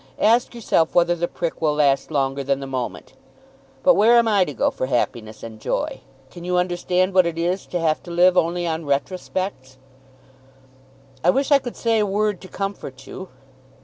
Ask 0.17 0.55
yourself 0.55 0.95
whether 0.95 1.13
the 1.13 1.27
prick 1.27 1.61
will 1.61 1.75
last 1.75 2.09
longer 2.09 2.43
than 2.43 2.59
the 2.59 2.65
moment. 2.65 3.13
But 3.83 3.93
where 3.93 4.17
am 4.17 4.27
I 4.27 4.45
to 4.45 4.53
go 4.55 4.71
for 4.71 4.87
happiness 4.87 5.43
and 5.43 5.59
joy? 5.61 5.99
Can 6.31 6.43
you 6.43 6.57
understand 6.57 7.13
what 7.13 7.27
it 7.27 7.37
is 7.37 7.67
to 7.67 7.79
have 7.79 8.01
to 8.01 8.09
live 8.09 8.35
only 8.35 8.65
on 8.65 8.87
retrospects?" 8.87 9.77
"I 11.23 11.29
wish 11.29 11.51
I 11.51 11.59
could 11.59 11.75
say 11.75 11.99
a 11.99 12.05
word 12.07 12.41
to 12.41 12.47
comfort 12.47 13.05
you." 13.05 13.29